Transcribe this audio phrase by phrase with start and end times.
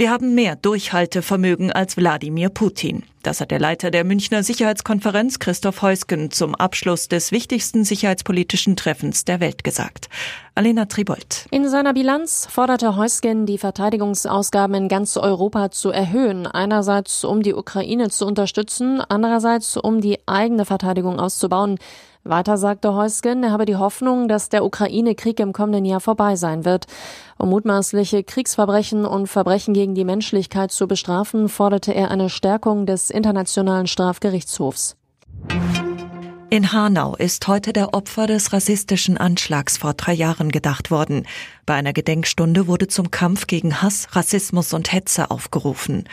[0.00, 3.02] Wir haben mehr Durchhaltevermögen als Wladimir Putin.
[3.24, 9.24] Das hat der Leiter der Münchner Sicherheitskonferenz Christoph Heusgen zum Abschluss des wichtigsten sicherheitspolitischen Treffens
[9.24, 10.08] der Welt gesagt.
[10.54, 11.46] Alena Tribold.
[11.50, 16.46] In seiner Bilanz forderte Heusgen, die Verteidigungsausgaben in ganz Europa zu erhöhen.
[16.46, 21.76] Einerseits, um die Ukraine zu unterstützen, andererseits, um die eigene Verteidigung auszubauen.
[22.24, 26.64] Weiter sagte Heusgen, er habe die Hoffnung, dass der Ukraine-Krieg im kommenden Jahr vorbei sein
[26.64, 26.86] wird.
[27.38, 33.10] Um mutmaßliche Kriegsverbrechen und Verbrechen gegen die Menschlichkeit zu bestrafen, forderte er eine Stärkung des
[33.10, 34.96] Internationalen Strafgerichtshofs.
[36.50, 41.26] In Hanau ist heute der Opfer des rassistischen Anschlags vor drei Jahren gedacht worden.
[41.66, 46.08] Bei einer Gedenkstunde wurde zum Kampf gegen Hass, Rassismus und Hetze aufgerufen.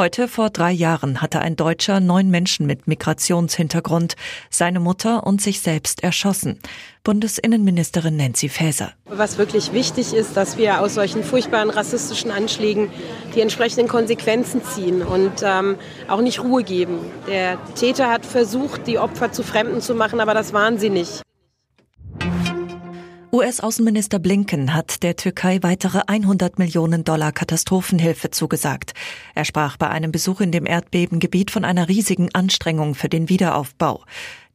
[0.00, 4.16] Heute vor drei Jahren hatte ein Deutscher neun Menschen mit Migrationshintergrund,
[4.48, 6.58] seine Mutter und sich selbst erschossen.
[7.04, 8.92] Bundesinnenministerin Nancy Faeser.
[9.04, 12.90] Was wirklich wichtig ist, dass wir aus solchen furchtbaren rassistischen Anschlägen
[13.34, 15.76] die entsprechenden Konsequenzen ziehen und ähm,
[16.08, 17.00] auch nicht Ruhe geben.
[17.28, 21.20] Der Täter hat versucht, die Opfer zu Fremden zu machen, aber das waren sie nicht.
[23.32, 28.92] US-Außenminister Blinken hat der Türkei weitere 100 Millionen Dollar Katastrophenhilfe zugesagt.
[29.36, 34.04] Er sprach bei einem Besuch in dem Erdbebengebiet von einer riesigen Anstrengung für den Wiederaufbau.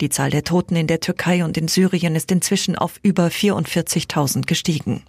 [0.01, 4.45] Die Zahl der Toten in der Türkei und in Syrien ist inzwischen auf über 44.000
[4.45, 5.03] gestiegen.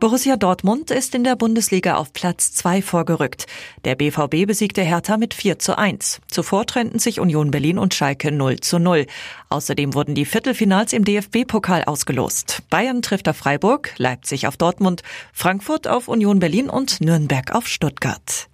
[0.00, 3.46] Borussia Dortmund ist in der Bundesliga auf Platz 2 vorgerückt.
[3.84, 6.20] Der BVB besiegte Hertha mit 4 zu 1.
[6.28, 9.06] Zuvor trennten sich Union Berlin und Schalke 0 zu 0.
[9.48, 12.62] Außerdem wurden die Viertelfinals im DFB-Pokal ausgelost.
[12.70, 18.48] Bayern trifft auf Freiburg, Leipzig auf Dortmund, Frankfurt auf Union Berlin und Nürnberg auf Stuttgart.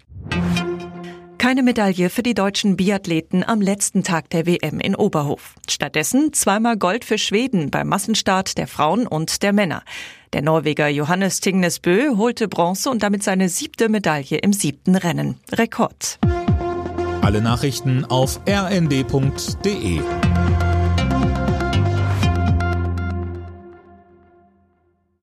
[1.44, 5.56] Keine Medaille für die deutschen Biathleten am letzten Tag der WM in Oberhof.
[5.68, 9.82] Stattdessen zweimal Gold für Schweden beim Massenstart der Frauen und der Männer.
[10.32, 15.38] Der Norweger Johannes Tingnes Bö holte Bronze und damit seine siebte Medaille im siebten Rennen.
[15.52, 16.18] Rekord.
[17.20, 20.00] Alle Nachrichten auf rnd.de